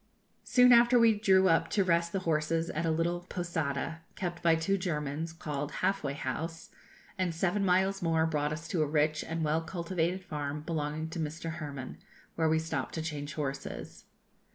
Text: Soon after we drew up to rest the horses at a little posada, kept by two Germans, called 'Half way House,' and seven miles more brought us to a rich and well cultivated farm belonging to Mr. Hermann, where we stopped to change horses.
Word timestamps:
Soon 0.43 0.73
after 0.73 0.97
we 0.97 1.13
drew 1.13 1.47
up 1.47 1.69
to 1.69 1.83
rest 1.83 2.11
the 2.11 2.21
horses 2.25 2.71
at 2.71 2.87
a 2.87 2.89
little 2.89 3.19
posada, 3.29 4.01
kept 4.15 4.41
by 4.41 4.55
two 4.55 4.75
Germans, 4.75 5.31
called 5.31 5.73
'Half 5.73 6.03
way 6.03 6.15
House,' 6.15 6.71
and 7.19 7.35
seven 7.35 7.63
miles 7.63 8.01
more 8.01 8.25
brought 8.25 8.51
us 8.51 8.67
to 8.69 8.81
a 8.81 8.87
rich 8.87 9.23
and 9.23 9.43
well 9.45 9.61
cultivated 9.61 10.23
farm 10.23 10.61
belonging 10.61 11.09
to 11.09 11.19
Mr. 11.19 11.51
Hermann, 11.51 11.99
where 12.33 12.49
we 12.49 12.57
stopped 12.57 12.95
to 12.95 13.03
change 13.03 13.35
horses. 13.35 14.05